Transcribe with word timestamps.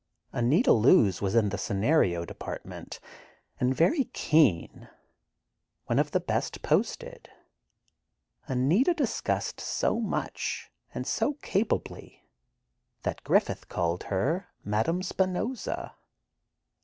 Anita 0.33 0.73
Loos 0.73 1.21
was 1.21 1.35
in 1.35 1.49
the 1.49 1.59
scenario 1.59 2.25
department, 2.25 2.99
and 3.59 3.75
very 3.75 4.05
keen, 4.05 4.89
one 5.85 5.99
of 5.99 6.09
the 6.09 6.19
best 6.19 6.63
posted. 6.63 7.29
Anita 8.47 8.95
discussed 8.95 9.59
so 9.61 9.99
much, 9.99 10.71
and 10.91 11.05
so 11.05 11.33
capably, 11.43 12.25
that 13.03 13.23
Griffith 13.23 13.69
called 13.69 14.05
her 14.05 14.47
"Madame 14.65 15.03
Spinoza." 15.03 15.93